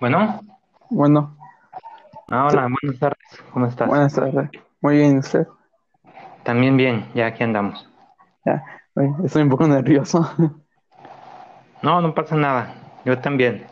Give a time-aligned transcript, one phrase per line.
[0.00, 0.40] Bueno,
[0.90, 1.36] Bueno,
[2.30, 3.88] ah, hola, buenas tardes, ¿cómo estás?
[3.88, 4.50] buenas tardes.
[4.80, 5.46] Muy bien, ¿usted?
[6.44, 7.88] También bien, ya aquí andamos.
[8.44, 8.64] Ya,
[9.24, 10.28] estoy un poco nervioso.
[11.80, 12.74] No, no pasa nada,
[13.04, 13.64] yo también,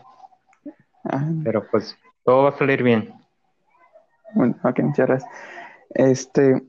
[1.03, 3.13] Ah, pero pues todo va a salir bien.
[4.33, 5.31] bueno, ok, muchas gracias.
[5.89, 6.63] Este,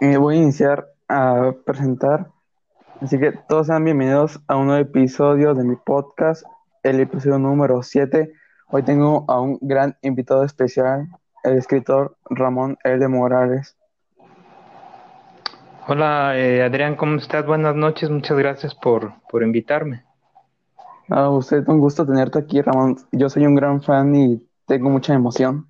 [0.00, 2.28] eh, voy a iniciar a presentar,
[3.02, 6.44] así que todos sean bienvenidos a un nuevo episodio de mi podcast,
[6.84, 8.32] el episodio número 7.
[8.68, 11.06] Hoy tengo a un gran invitado especial,
[11.44, 13.06] el escritor Ramón L.
[13.06, 13.76] Morales.
[15.86, 17.46] Hola, eh, Adrián, ¿cómo estás?
[17.46, 20.02] Buenas noches, muchas gracias por, por invitarme.
[21.08, 22.96] A usted, un gusto tenerte aquí, Ramón.
[23.12, 25.68] Yo soy un gran fan y tengo mucha emoción.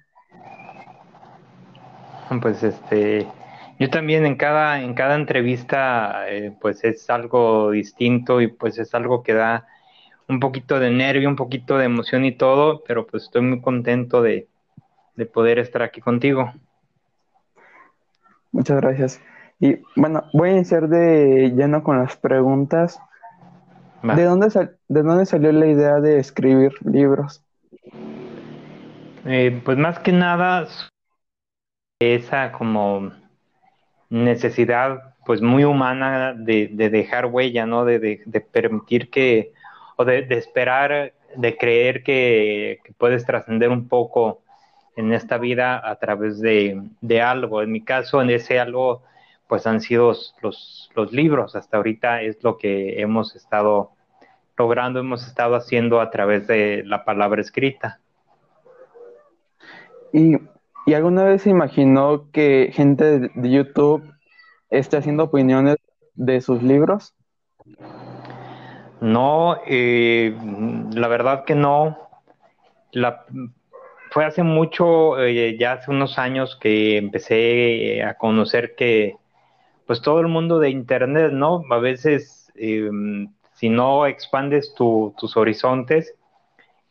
[2.40, 3.26] Pues este,
[3.78, 8.94] yo también en cada, en cada entrevista, eh, pues es algo distinto y pues es
[8.94, 9.66] algo que da
[10.28, 14.22] un poquito de nervio, un poquito de emoción y todo, pero pues estoy muy contento
[14.22, 14.48] de,
[15.14, 16.52] de poder estar aquí contigo.
[18.52, 19.20] Muchas gracias.
[19.60, 22.98] Y bueno, voy a iniciar de lleno con las preguntas.
[24.08, 24.14] Va.
[24.14, 27.42] ¿De dónde, sal- de dónde salió la idea de escribir libros?
[29.24, 30.68] Eh, pues más que nada
[32.00, 33.10] esa como
[34.10, 37.84] necesidad pues muy humana de, de dejar huella, ¿no?
[37.84, 39.52] De, de- de permitir que,
[39.96, 44.42] o de, esperar, de creer que, puedes trascender un poco
[44.94, 46.80] en esta vida a través de,
[47.22, 47.62] algo.
[47.62, 49.02] En mi caso, en ese algo,
[49.48, 51.56] pues han sido los, libros.
[51.56, 53.90] Hasta ahorita es lo que hemos estado
[54.56, 58.00] logrando, hemos estado haciendo a través de la palabra escrita.
[60.12, 60.36] ¿Y,
[60.86, 64.10] y alguna vez se imaginó que gente de YouTube
[64.70, 65.76] esté haciendo opiniones
[66.14, 67.14] de sus libros?
[69.14, 70.34] No, eh,
[70.94, 71.98] la verdad que no.
[72.92, 73.26] La,
[74.12, 79.16] fue hace mucho, eh, ya hace unos años que empecé a conocer que,
[79.86, 81.62] pues todo el mundo de Internet, ¿no?
[81.70, 82.90] A veces, eh,
[83.54, 86.14] si no expandes tu- tus horizontes,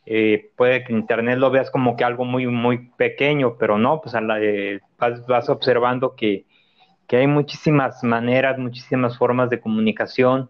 [0.05, 4.15] eh, puede que Internet lo veas como que algo muy, muy pequeño, pero no, pues
[4.15, 6.45] a la- eh, vas, vas observando que,
[7.07, 10.49] que hay muchísimas maneras, muchísimas formas de comunicación.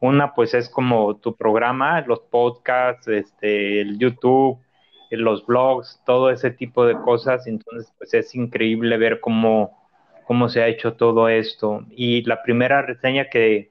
[0.00, 4.58] Una, pues es como tu programa, los podcasts, este, el YouTube,
[5.10, 7.46] los blogs, todo ese tipo de cosas.
[7.46, 9.76] Entonces, pues es increíble ver cómo,
[10.26, 11.84] cómo se ha hecho todo esto.
[11.90, 13.70] Y la primera reseña que,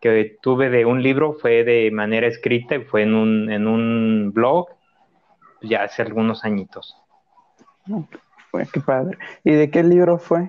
[0.00, 4.32] que tuve de un libro fue de manera escrita y fue en un, en un
[4.32, 4.68] blog
[5.62, 6.96] ya hace algunos añitos.
[8.72, 9.18] Qué padre.
[9.42, 10.48] ¿Y de qué libro fue?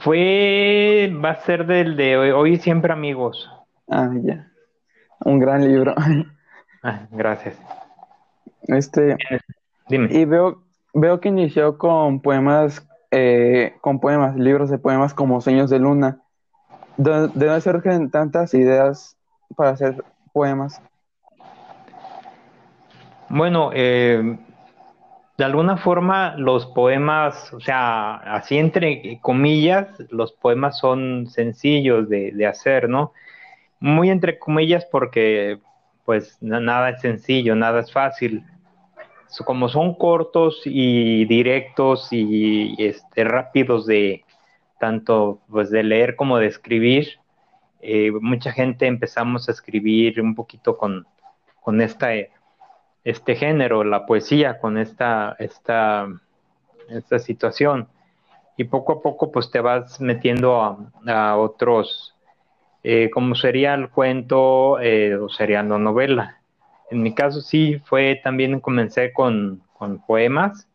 [0.00, 3.50] Fue, va a ser del de Hoy, Hoy Siempre Amigos.
[3.88, 4.50] Ah, ya.
[5.24, 5.94] Un gran libro.
[6.80, 7.60] Ah, gracias.
[8.68, 9.16] Este,
[9.88, 10.08] Dime.
[10.12, 10.62] y veo,
[10.94, 16.22] veo que inició con poemas, eh, con poemas, libros de poemas como Sueños de Luna.
[16.96, 19.16] ¿De, de dónde surgen tantas ideas
[19.56, 20.80] para hacer poemas?
[23.28, 24.38] Bueno, eh,
[25.38, 32.44] de alguna forma los poemas, o sea, así entre comillas, los poemas son sencillos de,
[32.44, 33.12] hacer, ¿no?
[33.78, 35.60] Muy entre comillas porque
[36.04, 38.42] pues na- nada es sencillo, nada es fácil.
[39.44, 44.24] Como son cortos y directos y este, rápidos de
[44.80, 47.20] tanto pues de leer como de escribir,
[47.80, 51.06] eh, mucha gente empezamos a escribir un poquito con,
[51.60, 52.08] con esta,
[53.08, 56.08] este género, la poesía, con esta, esta,
[56.90, 57.88] esta situación.
[58.58, 60.76] Y poco a poco pues te vas metiendo a,
[61.06, 62.14] a otros,
[62.82, 66.40] eh, como sería el cuento eh, o sería la novela.
[66.90, 70.68] En mi caso sí fue también comencé con, con poemas,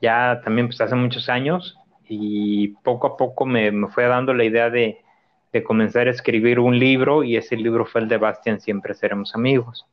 [0.00, 4.44] ya también pues hace muchos años y poco a poco me, me fue dando la
[4.44, 5.02] idea de,
[5.52, 9.34] de comenzar a escribir un libro y ese libro fue el de Bastian Siempre Seremos
[9.34, 9.86] Amigos.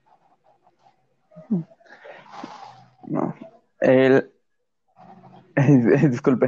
[3.08, 3.36] No.
[3.80, 4.32] El,
[6.10, 6.48] disculpe.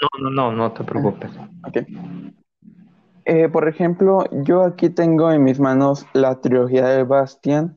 [0.00, 1.30] No, no, no, no te preocupes.
[1.66, 1.78] Ok.
[3.24, 7.76] Eh, por ejemplo, yo aquí tengo en mis manos la trilogía de Bastian.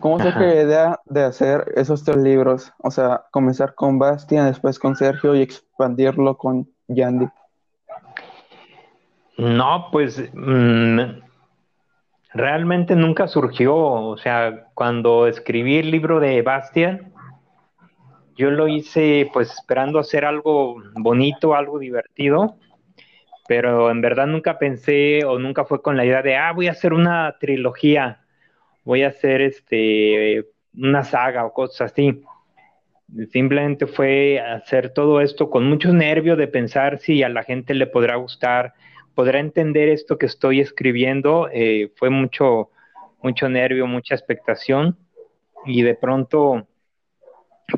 [0.00, 0.38] ¿Cómo Ajá.
[0.38, 2.72] la idea de hacer esos tres libros?
[2.78, 7.28] O sea, comenzar con Bastian, después con Sergio y expandirlo con Yandy.
[9.38, 11.00] No, pues mm,
[12.36, 13.74] realmente nunca surgió.
[13.74, 17.12] O sea, cuando escribí el libro de Bastian,
[18.36, 22.56] yo lo hice pues esperando hacer algo bonito, algo divertido,
[23.48, 26.72] pero en verdad nunca pensé o nunca fue con la idea de, ah, voy a
[26.72, 28.20] hacer una trilogía
[28.86, 32.22] voy a hacer este una saga o cosas así.
[33.30, 37.86] Simplemente fue hacer todo esto con mucho nervio de pensar si a la gente le
[37.86, 38.74] podrá gustar,
[39.16, 41.48] podrá entender esto que estoy escribiendo.
[41.50, 42.70] Eh, fue mucho,
[43.22, 44.96] mucho nervio, mucha expectación
[45.64, 46.68] y de pronto,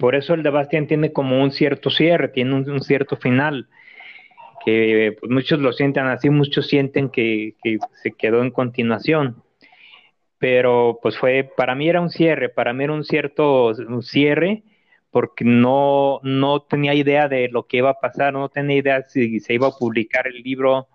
[0.01, 3.69] por eso el de Bastian tiene como un cierto cierre, tiene un, cierto final,
[4.65, 7.55] que pues, muchos lo sienten así, muchos sienten que,
[8.03, 9.43] se quedó en continuación
[10.41, 14.63] pero pues fue, para mí era un cierre, para mí era un cierto cierre,
[15.11, 19.41] porque no, no tenía idea de lo que iba a pasar, no tenía idea si
[19.41, 20.87] se iba a publicar el libro,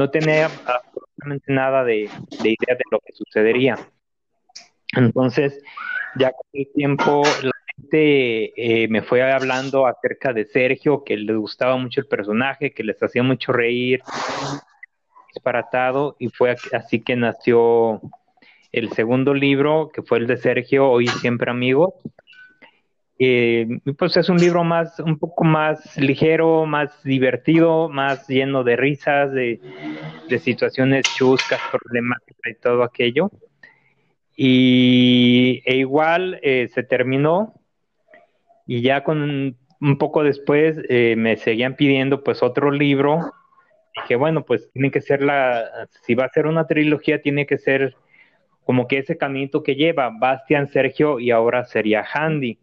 [0.00, 3.78] no tenía absolutamente nada de, idea de lo que sucedería.
[4.96, 5.62] Entonces,
[6.16, 11.36] ya con el tiempo, la gente eh, me fue hablando acerca de Sergio, que les
[11.36, 14.00] gustaba mucho el personaje, que les hacía mucho reír,
[15.34, 18.00] disparatado, y fue así que nació
[18.72, 22.00] el segundo libro, que fue el de Sergio, Hoy Siempre Amigo.
[23.22, 28.76] Eh, pues es un libro más, un poco más ligero, más divertido, más lleno de
[28.76, 29.60] risas, de,
[30.38, 33.30] situaciones chuscas, problemáticas y todo aquello.
[34.34, 37.52] Y e igual eh, se terminó
[38.66, 43.32] y ya con un poco después eh, me seguían pidiendo pues otro libro.
[44.08, 47.58] que bueno, pues tiene que ser la, si va a ser una trilogía, tiene que
[47.58, 47.96] ser
[48.64, 52.58] como que ese camino que lleva Bastian, Sergio y ahora sería Handy.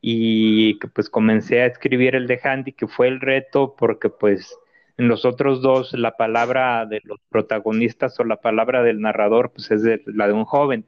[0.00, 4.56] Y que pues comencé a escribir el de Handy, que fue el reto, porque pues
[4.98, 9.70] en los otros dos la palabra de los protagonistas o la palabra del narrador pues
[9.70, 10.84] es la de un joven.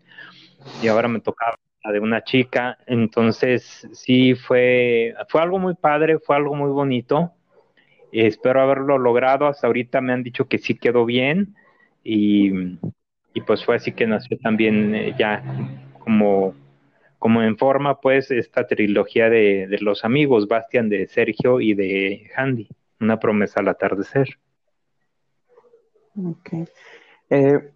[0.83, 2.79] Y ahora me tocaba la de una chica.
[2.87, 7.33] Entonces sí fue, fue algo muy padre, fue algo muy bonito.
[8.13, 9.47] espero haberlo logrado.
[9.47, 11.55] Hasta ahorita me han dicho que sí quedó bien.
[12.05, 12.79] Y
[13.39, 15.43] y pues fue así que nació también eh, ya
[16.01, 16.55] como,
[17.19, 22.69] como en forma pues esta trilogía de, los amigos, Bastian de Sergio y de Handy,
[23.01, 24.29] una promesa al atardecer.
[26.17, 26.69] Ok.
[27.31, 27.73] Eh,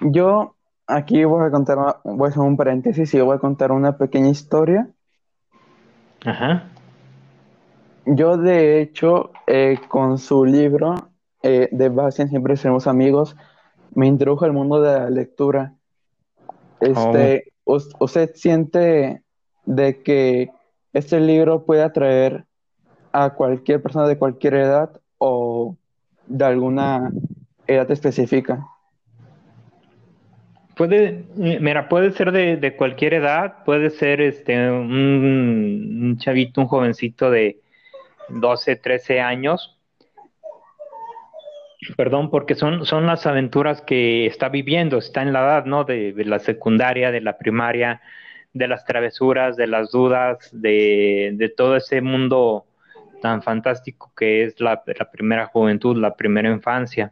[0.00, 0.54] yo
[0.86, 4.28] aquí voy a contar, voy a hacer un paréntesis y voy a contar una pequeña
[4.28, 4.88] historia.
[6.24, 6.68] Ajá.
[8.06, 10.94] Yo de hecho eh, con su libro
[11.42, 13.36] eh, de Bastian, siempre seremos amigos,
[13.94, 15.74] me introdujo al mundo de la lectura.
[16.80, 17.78] Este, oh.
[18.00, 19.22] ¿Usted siente
[19.64, 20.50] de que
[20.92, 22.44] este libro puede atraer
[23.12, 25.76] a cualquier persona de cualquier edad o
[26.26, 27.12] de alguna
[27.66, 28.66] edad específica?
[30.76, 34.90] Puede, mira, puede ser de, cualquier edad, puede ser este un,
[36.02, 37.60] un, chavito, un jovencito de
[38.30, 39.78] 12, 13 años,
[41.96, 45.84] Perdón, porque son, son las aventuras que está viviendo, está en la edad, ¿no?
[45.84, 48.02] De, la secundaria, de la primaria,
[48.52, 52.66] de las travesuras, de las dudas, de, de todo ese mundo
[53.20, 54.82] tan fantástico que es la,
[55.12, 57.10] primera juventud, la primera infancia.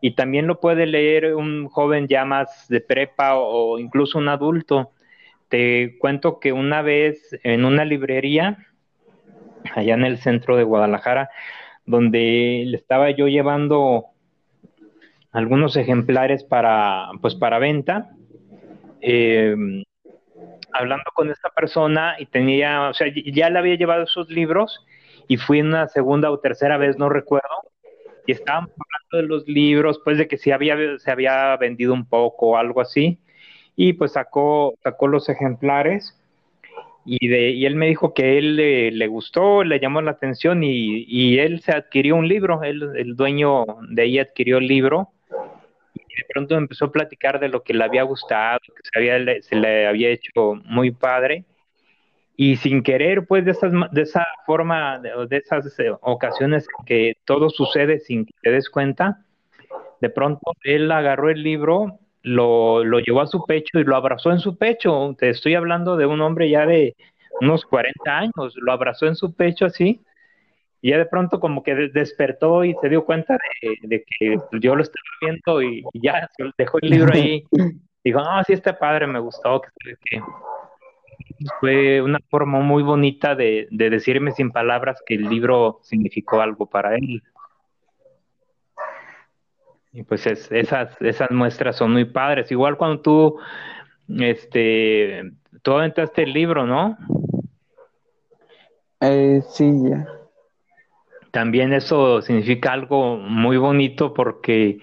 [0.00, 4.92] Y también lo puede leer un joven ya más de prepa o incluso un adulto.
[5.48, 8.58] Te cuento que una vez en una librería,
[9.74, 11.30] allá en el centro de Guadalajara,
[11.88, 14.06] donde le estaba yo llevando
[15.32, 18.10] algunos ejemplares para, pues, para venta.
[19.00, 19.82] Em,
[20.72, 24.84] hablando con esta persona y tenía, o sea, ya le había llevado esos libros
[25.28, 27.48] y fui una segunda o tercera vez, no recuerdo,
[28.26, 32.06] y estábamos hablando de los libros, pues de que si había, se había vendido un
[32.06, 33.18] poco o algo así,
[33.76, 36.17] y pues sacó, sacó los ejemplares
[37.10, 41.72] y, él me dijo que él le, gustó, le llamó la atención y, él se
[41.72, 45.08] adquirió un libro, él, el dueño de ahí adquirió el libro
[45.94, 49.86] y de pronto empezó a platicar de lo que le había gustado, que se, le
[49.86, 51.46] había hecho muy padre
[52.36, 58.00] y sin querer, pues de esa forma, de, de esas eh, ocasiones que todo sucede
[58.00, 59.24] sin que te des cuenta,
[60.02, 61.98] de pronto él agarró el libro
[62.28, 65.14] lo, lo llevó a su pecho y lo abrazó en su pecho.
[65.18, 66.94] Te estoy hablando de un hombre ya de
[67.40, 70.00] unos 40 años, lo abrazó en su pecho así,
[70.80, 73.36] y ya de pronto como que despertó y se dio cuenta
[73.82, 77.44] de, que yo lo estaba viendo y, ya dejó el libro ahí.
[78.04, 79.60] Dijo, no, sí este padre, me gustó.
[79.60, 80.20] Que,
[81.60, 86.66] fue una forma muy bonita de, de decirme sin palabras que el libro significó algo
[86.66, 87.22] para él.
[89.92, 92.50] Y pues esas, esas muestras son muy padres.
[92.50, 93.38] Igual cuando tú,
[94.18, 96.96] este, tú aventaste el libro, ¿no?
[99.00, 100.06] Eh, sí, ya.
[101.30, 104.80] También eso significa algo muy bonito porque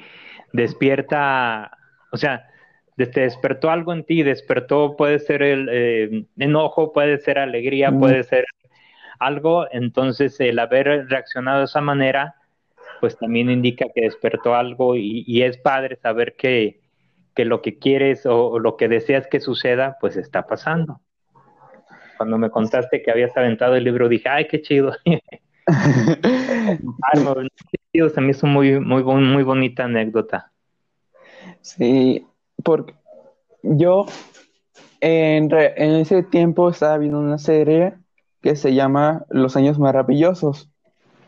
[0.54, 1.72] despierta,
[2.12, 2.48] O sea,
[2.96, 8.24] te despertó algo en ti, despertó, puede ser el eh, enojo, puede ser alegría, puede
[8.24, 8.46] ser
[9.20, 12.36] algo, entonces el haber reaccionado de esa manera,
[13.00, 16.82] pues también indica que despertó algo y, es padre saber que,
[17.38, 21.02] lo que quieres o, lo que deseas que suceda, pues está pasando.
[22.18, 24.96] Cuando me contaste que habías aventado el libro, dije, ay, qué chido.
[28.14, 30.52] También es una muy, muy, muy bonita anécdota.
[31.62, 32.26] Sí,
[32.64, 32.94] porque
[33.64, 34.06] yo
[35.02, 37.96] en, en ese tiempo estaba viendo una serie
[38.42, 40.70] que se llama Los Años Maravillosos.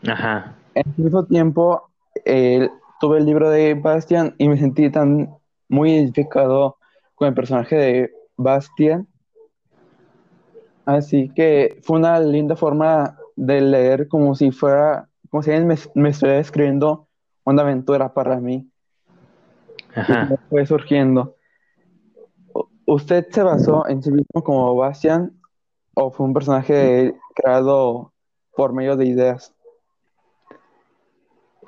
[0.06, 0.57] Ajá.
[0.78, 1.90] En el mismo tiempo
[3.00, 5.36] tuve el libro de Bastian y me sentí tan
[5.68, 6.76] muy identificado
[7.16, 9.08] con el personaje de Bastian.
[10.84, 15.74] Así que fue una linda forma de leer como si fuera, como si alguien me,
[16.00, 17.08] me estuviera escribiendo
[17.44, 18.70] una aventura para mí.
[19.96, 20.30] Ajá.
[20.48, 21.34] fue surgiendo.
[22.86, 25.40] ¿Usted se basó en sí mismo como Bastian
[25.94, 28.12] o fue un personaje creado
[28.54, 29.57] por medio de ideas?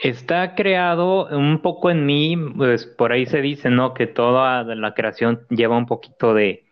[0.03, 3.93] Está creado un poco en mí, pues por ahí se dice, ¿no?
[3.93, 6.65] Que toda la creación lleva un poquito de,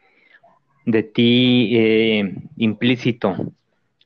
[0.87, 3.37] de ti eh, implícito.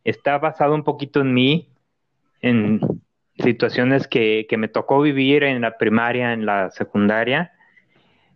[0.03, 1.69] Está basado un poquito en mí,
[2.41, 2.81] en
[3.39, 7.53] situaciones que, que me tocó vivir en la primaria, en la secundaria,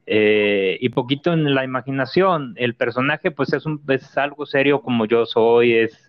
[0.07, 2.55] eh, y poquito en la imaginación.
[2.57, 6.06] El personaje, pues es, un, es algo serio como yo soy, es...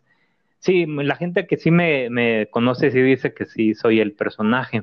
[0.60, 4.82] Sí, la gente que sí me, me conoce sí dice que sí soy el personaje,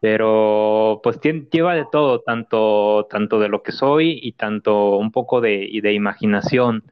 [0.00, 5.40] pero pues lleva de todo, tanto, tanto de lo que soy y tanto un poco
[5.40, 6.84] de, de imaginación.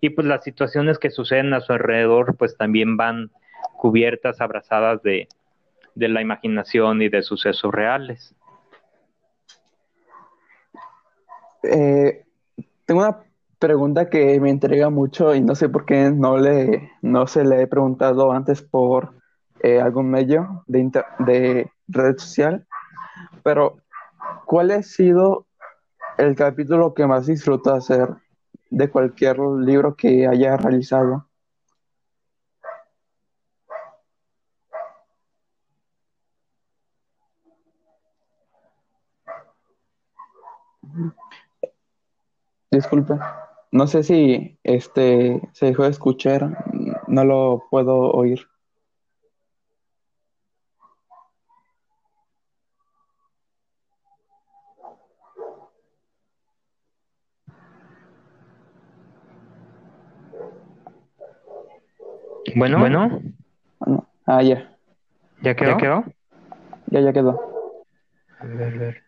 [0.00, 3.30] Y pues las situaciones que suceden a su alrededor pues también van
[3.76, 5.28] cubiertas, abrazadas de,
[5.94, 8.34] de la imaginación y de sucesos reales.
[11.64, 12.24] Eh,
[12.86, 13.18] tengo una
[13.58, 17.62] pregunta que me entrega mucho y no sé por qué no, le, no se le
[17.62, 19.14] he preguntado antes por
[19.62, 22.66] eh, algún medio de, de red social,
[23.42, 23.78] pero
[24.46, 25.46] ¿cuál ha sido
[26.18, 28.08] el capítulo que más disfruta hacer
[28.70, 31.26] de cualquier libro que haya realizado?
[42.70, 43.14] Disculpe,
[43.70, 46.56] no sé si este se dejó de escuchar,
[47.06, 48.40] no lo puedo oír.
[62.54, 63.20] Bueno, bueno.
[64.26, 64.76] Ah, ya.
[65.42, 65.70] ¿Ya quedó?
[65.70, 66.04] ¿Ya quedó?
[66.86, 67.40] Ya, ya quedó.
[68.40, 69.02] A ver, a ver.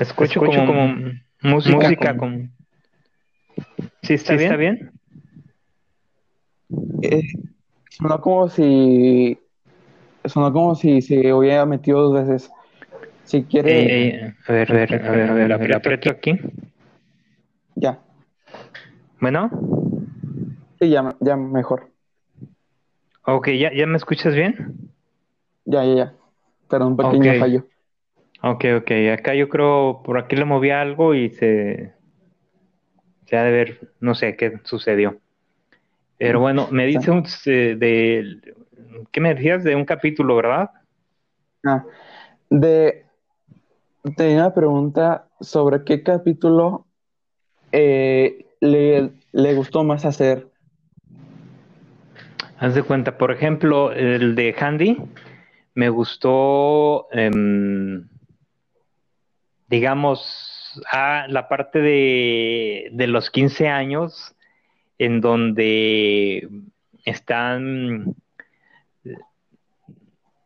[0.00, 0.94] Escucho, como,
[1.42, 2.48] música, como...
[4.02, 4.42] ¿Sí está bien?
[4.42, 4.92] ¿Está bien?
[7.02, 7.22] Eh,
[7.90, 9.38] sonó como si.
[10.24, 12.50] Sonó como si se hubiera metido dos veces.
[13.24, 13.70] Si quiere.
[13.70, 16.38] Eh, eh, a ver, a ver, a ver, a ver, a ver, aprieto aquí.
[17.74, 18.00] Ya.
[19.20, 19.50] Bueno.
[20.80, 21.90] Sí, ya, ya mejor.
[23.24, 24.90] Ok, ¿ya, ¿ya me escuchas bien?
[25.64, 26.14] Ya, ya, ya.
[26.68, 27.66] Perdón, un pequeño fallo.
[28.42, 28.90] Ok, ok.
[29.12, 31.95] Acá yo creo, por aquí le moví algo y se,
[33.26, 35.18] se ha de ver, no sé qué sucedió.
[36.18, 37.12] Pero bueno, me dice
[37.46, 38.54] eh, de,
[39.12, 39.64] ¿qué me decías?
[39.64, 40.70] De un capítulo, ¿verdad?
[41.64, 41.84] Ah,
[42.48, 43.04] de,
[44.16, 46.86] tenía una pregunta sobre qué capítulo
[47.72, 50.48] eh, le, le, gustó más hacer.
[52.58, 54.96] Haz de cuenta, por ejemplo, el de Handy,
[55.74, 58.08] me gustó, em,
[59.68, 60.55] digamos,
[60.90, 64.34] a la parte de, de los 15 años,
[64.98, 66.48] en donde
[67.04, 68.14] están,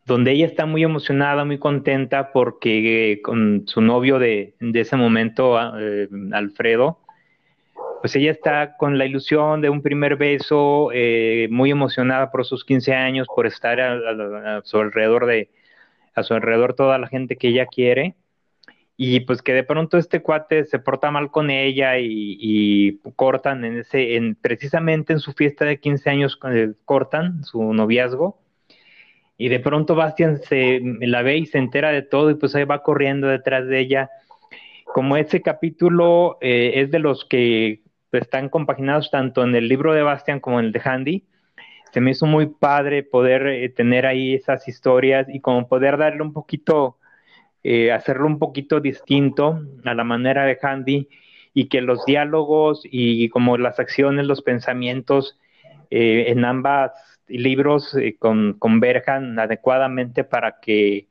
[0.06, 5.58] donde ella está muy emocionada, muy contenta porque con su novio de, de ese momento,
[5.78, 6.98] eh, Alfredo,
[8.00, 12.64] pues ella está con la ilusión de un primer beso, eh, muy emocionada por sus
[12.64, 15.50] 15 años, por estar a, su alrededor de,
[16.14, 18.14] a su alrededor toda la gente que ella quiere
[19.02, 23.78] y pues que de pronto este cuate se porta mal con ella y, cortan en
[23.78, 26.38] ese, en, precisamente en su fiesta de 15 años
[26.84, 28.38] cortan su noviazgo
[29.38, 32.64] y de pronto Bastian se la ve y se entera de todo y pues ahí
[32.64, 34.10] va corriendo detrás de ella.
[34.84, 37.80] Como ese capítulo eh, es de los que
[38.12, 41.24] están compaginados tanto en el libro de Bastian como en el de Handy,
[41.90, 46.20] se me hizo muy padre poder eh, tener ahí esas historias y como poder darle
[46.20, 46.98] un poquito
[47.62, 51.08] eh, hacerlo un poquito distinto a la manera de Handy
[51.52, 55.38] y que los diálogos y como las acciones, los pensamientos
[55.90, 56.92] eh, en ambas
[57.28, 61.08] libros eh, converjan adecuadamente para que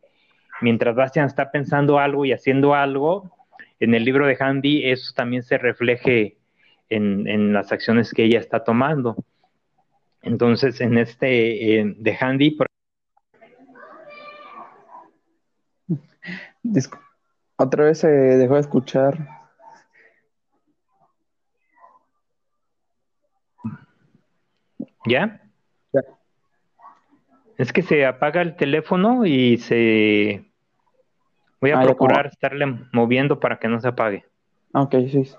[0.62, 3.32] mientras Bastian está pensando algo y haciendo algo,
[3.80, 6.38] en el libro de Handy eso también se refleje
[6.90, 9.16] en, las acciones que ella está tomando.
[10.24, 12.58] Entonces, en este de Handy,
[17.58, 19.18] otra vez se dejó de escuchar.
[25.06, 25.42] ¿Ya?
[27.58, 30.46] Es que se apaga el teléfono y se...
[31.60, 34.26] Voy a ah, procurar estarle moviendo para que no se apague.
[34.74, 35.30] Ok, sí.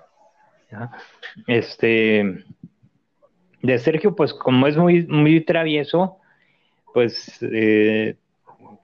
[1.46, 2.44] Este...
[3.62, 6.18] De Sergio, pues como es muy, muy travieso,
[6.94, 8.16] pues, eh,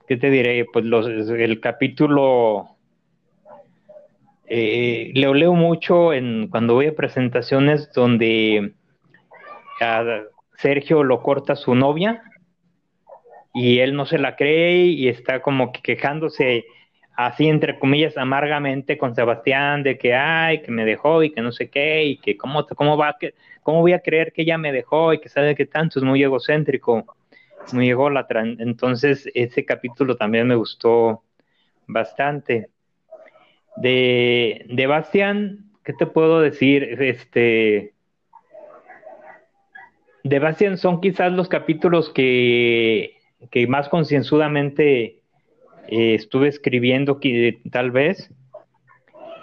[0.07, 0.65] ¿qué te diré?
[0.73, 2.71] Pues los, el capítulo...
[4.49, 8.75] Eh, leo, leo mucho en cuando voy a presentaciones donde
[10.57, 12.23] Sergio lo corta su novia
[13.53, 16.65] y él no se la cree y está como que quejándose
[17.17, 21.51] así entre comillas amargamente con Sebastián de que ay que me dejó y que no
[21.51, 23.35] sé qué y que cómo cómo va que
[23.65, 26.23] cómo voy a creer que ella me dejó y que sabe que tanto es muy
[26.23, 27.16] egocéntrico
[27.73, 27.89] muy
[28.61, 31.23] entonces ese capítulo también me gustó
[31.87, 32.71] bastante.
[33.77, 37.95] De, de Bastián qué te puedo decir este
[40.25, 43.13] de Bastian son quizás los capítulos que,
[43.69, 45.21] más concienzudamente
[45.87, 47.21] eh, estuve escribiendo
[47.71, 48.29] tal vez.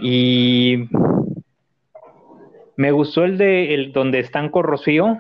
[0.01, 0.89] Y
[2.75, 5.18] me gustó el de el donde están con Rocío,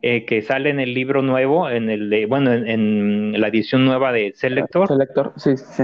[0.00, 4.12] eh, que sale en el libro nuevo, en el de, bueno, en, la edición nueva
[4.12, 4.86] de Selector.
[4.86, 5.82] Selector, sí, sí.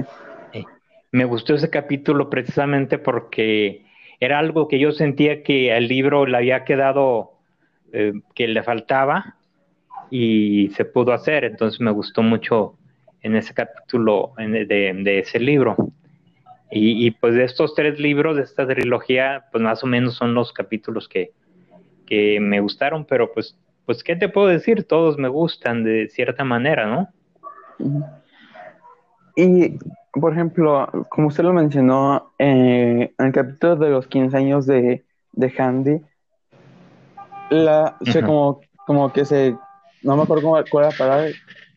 [0.53, 0.65] Eh,
[1.11, 3.85] me gustó ese capítulo precisamente porque
[4.21, 7.33] era algo que yo sentía que al libro le había quedado
[7.93, 9.35] eh, que le faltaba
[10.11, 11.45] y se pudo hacer.
[11.45, 12.77] Entonces me gustó mucho
[13.23, 15.77] en ese capítulo de, ese libro.
[16.71, 20.53] Y, pues de estos tres libros, de esta trilogía, pues más o menos son los
[20.53, 21.31] capítulos que,
[22.05, 24.85] que me gustaron, pero pues, pues, ¿qué te puedo decir?
[24.85, 27.09] Todos me gustan de cierta manera, ¿no?
[29.37, 29.79] Y,
[30.13, 35.05] por ejemplo, como usted lo mencionó, eh, en el capítulo de los 15 años de,
[35.33, 36.01] de Handy,
[37.51, 39.57] la, como, como que se,
[40.03, 41.27] no me acuerdo cómo, cuál era la palabra,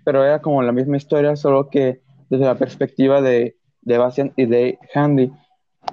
[0.03, 4.45] pero era como la misma historia, solo que desde la perspectiva de, de Bastian y
[4.45, 5.31] de Handy.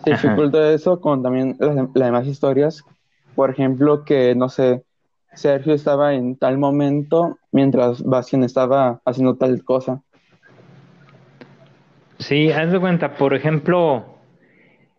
[0.04, 2.82] Se dificulta eso con también las, demás historias.
[3.34, 4.84] Por ejemplo, que, no sé,
[5.34, 10.02] Sergio estaba en tal momento mientras Bastian estaba haciendo tal cosa.
[12.18, 14.18] Sí, haz de cuenta, por ejemplo,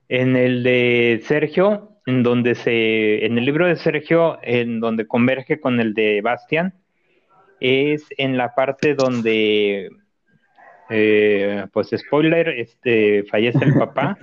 [0.09, 5.59] en el de Sergio, en donde se, en el libro de Sergio, en donde converge
[5.59, 6.73] con el de Bastian,
[7.59, 9.89] es en la parte donde,
[10.89, 14.17] eh, pues spoiler, este, fallece el papá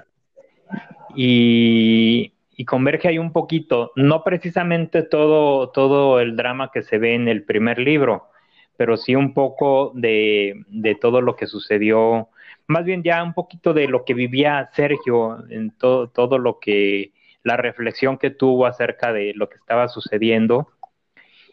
[1.17, 7.15] y, y, converge ahí un poquito, no precisamente todo, todo el drama que se ve
[7.15, 8.29] en el primer libro,
[8.77, 12.29] pero sí un poco de, de todo lo que sucedió,
[12.67, 17.13] más bien ya un poquito de lo que vivía Sergio en todo, todo lo que
[17.43, 20.69] la reflexión que tuvo acerca de lo que estaba sucediendo.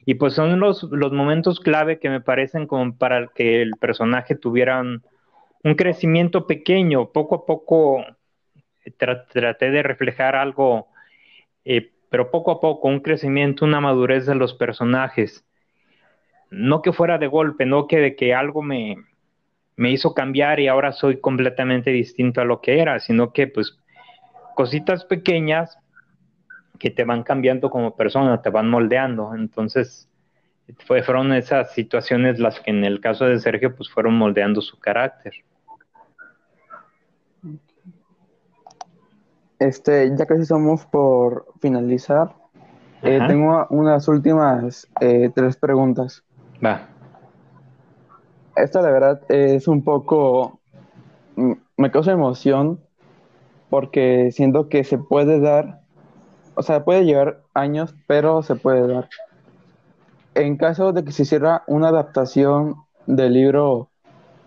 [0.06, 4.36] Y pues son los, los momentos clave que me parecen como para que el personaje
[4.36, 5.04] tuviera un,
[5.76, 7.12] crecimiento pequeño.
[7.12, 8.04] Poco a poco
[8.98, 10.88] traté de reflejar algo,
[11.66, 15.46] eh, pero poco a poco un crecimiento, una madurez de los personajes.
[16.50, 18.98] No que fuera de golpe, no que de que algo me,
[19.76, 23.78] me hizo cambiar y ahora soy completamente distinto a lo que era, sino que pues
[24.56, 25.78] cositas pequeñas
[26.80, 29.36] que te van cambiando como persona, te van moldeando.
[29.36, 30.10] Entonces,
[30.86, 35.34] fueron esas situaciones las que en el caso de Sergio, pues fueron moldeando su carácter.
[39.60, 42.34] Este, ya casi somos por finalizar.
[43.02, 46.24] Eh, tengo unas últimas eh, tres preguntas.
[46.66, 46.88] Va.
[48.56, 50.60] Esta, la verdad, es un poco.
[51.36, 52.80] Mm, me causa emoción
[53.70, 55.82] porque siento que se puede dar,
[56.56, 59.10] o sea, puede llevar años, pero se puede dar.
[60.36, 63.90] En caso de que se hiciera una adaptación del libro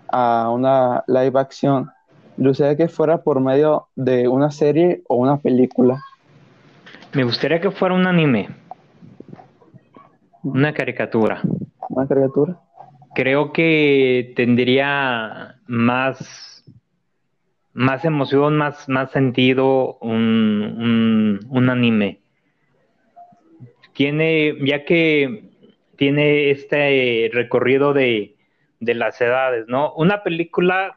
[0.09, 1.91] a una live action,
[2.37, 6.03] ¿le gustaría que fuera por medio de una serie o una película?
[7.13, 8.49] Me gustaría que fuera un anime,
[10.43, 11.43] una caricatura.
[11.89, 12.59] ¿Una caricatura?
[13.15, 16.53] Creo que tendría más
[17.75, 22.21] más emoción, más, más sentido un, un, anime.
[23.95, 25.51] Tiene, ya que
[25.97, 28.37] tiene este recorrido de,
[28.81, 29.93] de las edades, ¿no?
[29.95, 30.97] Una película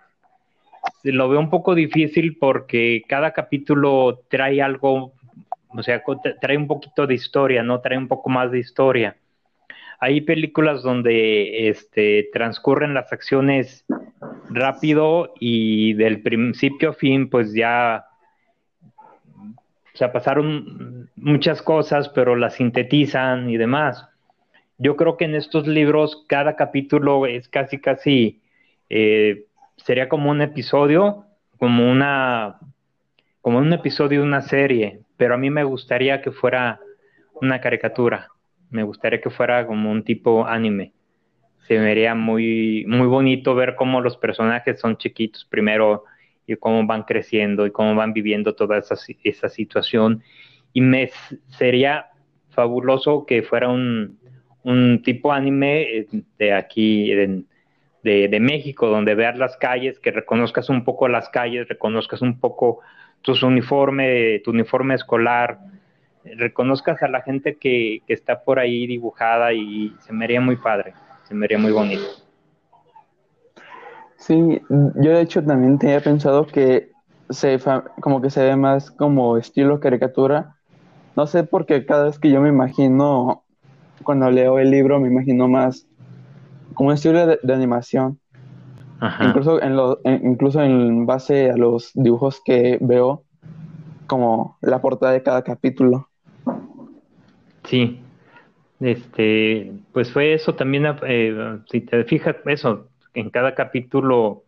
[1.12, 5.14] lo veo un poco difícil porque cada capítulo trae algo,
[5.70, 6.04] o sea,
[6.42, 7.82] trae un poquito de historia, ¿no?
[7.82, 9.16] Trae un poco más de historia.
[10.00, 13.86] Hay películas donde este, transcurren las acciones
[14.50, 18.06] rápido y del principio a fin, pues ya,
[19.94, 24.08] o sea, pasaron muchas cosas, pero las sintetizan y demás.
[24.78, 28.42] Yo creo que en estos libros cada capítulo es casi, casi,
[28.90, 29.46] eh,
[29.86, 31.26] sería como un episodio,
[31.60, 32.58] como una,
[33.42, 36.80] como un episodio de una serie, pero a mí me gustaría que fuera
[37.40, 38.30] una caricatura,
[38.72, 40.92] me gustaría que fuera como un tipo anime.
[41.68, 46.06] Se vería muy, muy bonito ver cómo los personajes son chiquitos primero
[46.48, 50.24] y cómo van creciendo y cómo van viviendo toda esa, esa situación.
[50.74, 51.12] Y me
[51.50, 52.08] sería
[52.50, 54.18] fabuloso que fuera un,
[54.64, 56.08] un tipo anime eh,
[56.40, 57.12] de aquí,
[58.06, 62.82] de, México, donde veas las calles, que reconozcas un poco las calles, reconozcas un poco
[63.24, 65.58] tus uniforme, tu uniforme escolar,
[66.24, 70.56] reconozcas a la gente que, que está por ahí dibujada y se me haría muy
[70.56, 72.04] padre, se me haría muy bonito.
[74.18, 76.92] Sí, yo de hecho también tenía pensado que
[77.32, 77.60] se
[78.02, 80.56] como que se ve más como estilo caricatura.
[81.16, 83.44] No sé porque cada vez que yo me imagino
[84.04, 85.88] cuando leo el libro me imagino más
[86.74, 88.20] como un estilo de, animación.
[89.22, 93.24] Incluso en, lo, incluso en base a los dibujos que veo,
[94.08, 96.10] como la portada de cada capítulo.
[97.66, 98.00] Sí,
[98.80, 104.44] este, pues fue eso también, eh, si te fijas, eso, en cada capítulo,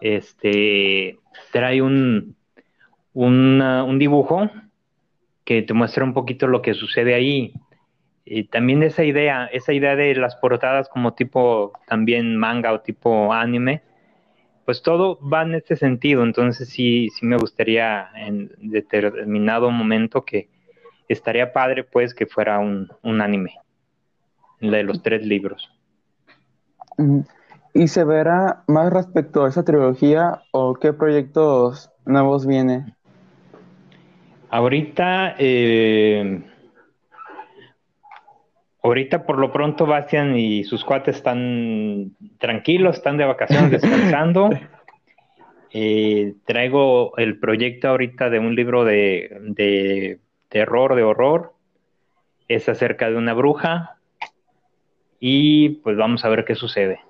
[0.00, 1.18] este,
[1.52, 2.36] trae un,
[3.14, 4.50] un dibujo
[5.44, 7.52] que te muestra un poquito lo que sucede ahí.
[8.24, 13.32] Y también esa idea, esa idea de las portadas como tipo también manga o tipo
[13.32, 13.82] anime,
[14.64, 16.22] pues todo va en ese sentido.
[16.22, 20.48] Entonces sí, sí me gustaría en determinado momento que
[21.08, 23.58] estaría padre pues que fuera un, un anime
[24.60, 25.70] de los tres libros.
[27.74, 32.94] ¿Y se verá más respecto a esa trilogía o qué proyectos nuevos viene?
[34.50, 36.42] Ahorita eh,
[38.82, 44.50] Ahorita por lo pronto Bastian y sus cuates están tranquilos, están de vacaciones descansando.
[45.70, 50.18] Eh, traigo el proyecto ahorita de un libro de, de
[50.48, 51.52] terror, de horror.
[52.48, 53.96] Es acerca de una bruja.
[55.20, 57.00] Y pues vamos a ver qué sucede.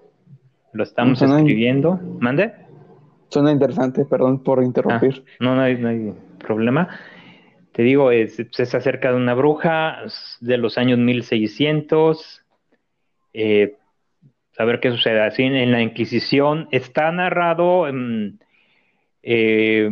[0.74, 1.98] Lo estamos escribiendo.
[2.20, 2.52] ¿Mande?
[3.28, 5.24] Suena interesante, perdón por interrumpir.
[5.26, 6.88] Ah, no, no hay, no hay problema
[7.72, 8.38] te digo, es,
[8.74, 10.02] acerca de una bruja
[10.40, 12.42] de los años 1600.
[13.32, 13.76] Eh,
[14.58, 15.20] a ver qué sucede.
[15.20, 18.40] Así en, la Inquisición está narrado en,
[19.22, 19.88] eh,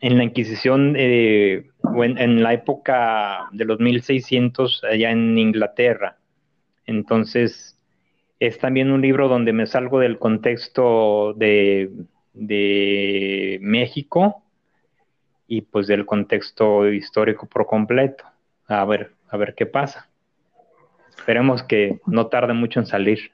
[0.00, 1.66] en la Inquisición eh,
[1.96, 6.18] en, en, la época de los 1600 allá en Inglaterra.
[6.86, 7.76] Entonces,
[8.38, 11.90] es también un libro donde me salgo del contexto de,
[12.32, 14.43] de México
[15.46, 18.24] y pues del contexto histórico por completo.
[18.66, 20.08] A ver, a ver qué pasa.
[21.16, 23.32] Esperemos que no tarde mucho en salir.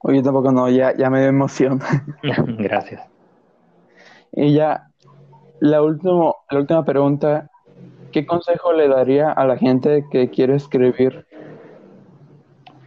[0.00, 1.80] Oye, tampoco no, ya, ya me dio emoción.
[2.22, 3.02] Gracias.
[4.32, 4.88] Y ya,
[5.60, 7.50] la, último, la última pregunta,
[8.12, 11.26] ¿qué consejo le daría a la gente que quiere escribir?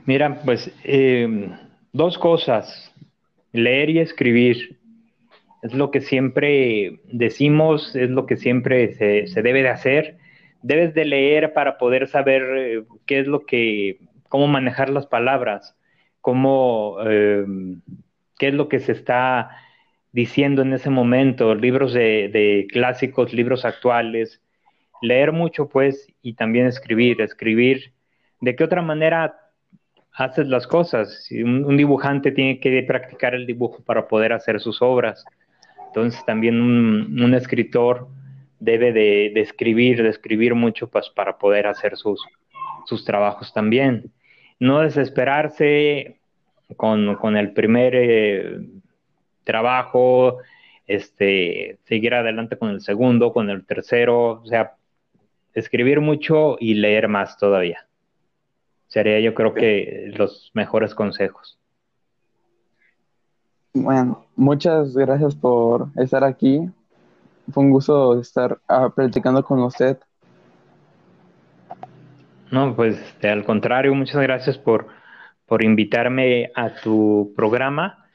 [0.05, 1.49] Mira, pues eh,
[1.93, 2.91] dos cosas,
[3.53, 4.74] leer y escribir
[5.65, 10.17] es lo que siempre decimos, es lo que siempre se, debe de hacer.
[10.61, 13.99] Debes de leer para poder saber eh, qué es lo que,
[14.29, 15.75] cómo manejar las palabras,
[16.21, 17.45] cómo, eh,
[18.37, 19.57] qué es lo que se está
[20.11, 24.43] diciendo en ese momento, libros de, clásicos, libros actuales,
[25.01, 27.91] leer mucho pues y también escribir, escribir.
[28.39, 29.35] ¿De qué otra manera
[30.13, 31.27] haces las cosas?
[31.31, 35.25] Un dibujante tiene que practicar el dibujo para poder hacer sus obras.
[35.95, 38.09] Entonces también un, escritor
[38.59, 42.21] debe de, escribir, de escribir mucho pues, para poder hacer sus,
[42.85, 44.11] sus trabajos también.
[44.59, 46.17] No desesperarse
[46.75, 48.59] con, el primer eh,
[49.45, 50.39] trabajo,
[50.85, 54.73] este, seguir adelante con el segundo, con el tercero, o sea,
[55.53, 57.87] escribir mucho y leer más todavía.
[58.87, 61.57] Sería yo creo que los mejores consejos.
[63.75, 66.61] Bueno, muchas gracias por estar aquí.
[67.51, 69.97] fue un gusto estar uh, platicando con usted.
[72.51, 74.87] No, pues al contrario, muchas gracias por,
[75.45, 78.05] por invitarme a tu programa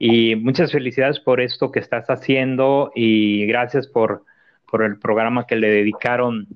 [0.00, 4.24] y muchas felicidades por esto que estás haciendo y gracias por,
[4.68, 6.48] por el programa que le dedicaron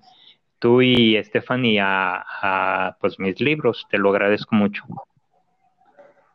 [0.58, 3.86] tú y Stephanie a, a pues mis libros.
[3.88, 4.82] Te lo agradezco mucho.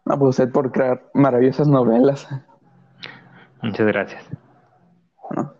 [0.05, 2.27] No, pues usted por crear maravillosas novelas.
[3.61, 4.23] Muchas gracias.
[5.29, 5.53] Bueno,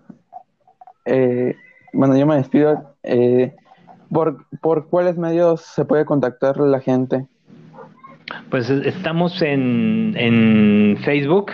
[1.06, 1.56] eh,
[1.94, 2.96] bueno yo me despido.
[3.04, 3.56] Eh,
[4.12, 7.26] ¿por, ¿Por cuáles medios se puede contactar la gente?
[8.50, 11.52] Pues estamos en, en Facebook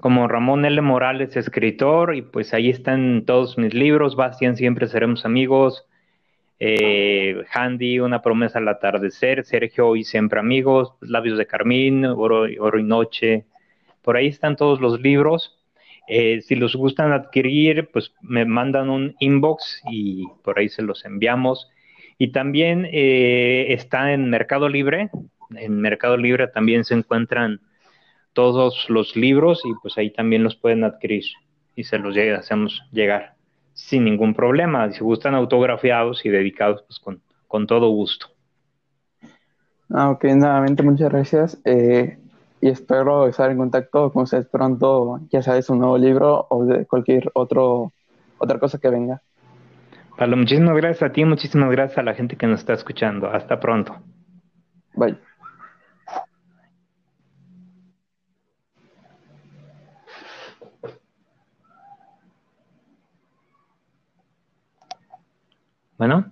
[0.00, 0.80] como Ramón L.
[0.80, 5.86] Morales, escritor, y pues ahí están todos mis libros, Bastian, Siempre Seremos Amigos,
[6.62, 12.82] eh, Handy, Una promesa al atardecer, Sergio y siempre amigos, Labios de Carmín, Oro, y
[12.82, 13.46] Noche,
[14.02, 15.56] por ahí están todos los libros.
[16.06, 21.04] Eh, si los gustan adquirir, pues me mandan un inbox y por ahí se los
[21.04, 21.70] enviamos.
[22.18, 25.10] Y también eh, está en Mercado Libre.
[25.56, 27.60] En Mercado Libre también se encuentran
[28.34, 31.24] todos los libros y pues ahí también los pueden adquirir
[31.74, 33.39] y se los hacemos llegar
[33.80, 34.90] sin ningún problema.
[34.92, 38.26] Si gustan autografiados y dedicados, pues con, con todo gusto.
[39.88, 41.60] Ah, ok, nuevamente muchas gracias.
[41.64, 42.18] Eh,
[42.60, 46.64] y espero estar en contacto con ustedes pronto, ya sea de su nuevo libro o
[46.64, 47.92] de cualquier otro,
[48.38, 49.22] otra cosa que venga.
[50.16, 53.30] Pablo, muchísimas gracias a ti, muchísimas gracias a la gente que nos está escuchando.
[53.30, 53.96] Hasta pronto.
[54.94, 55.29] Bye.
[66.00, 66.29] Bueno.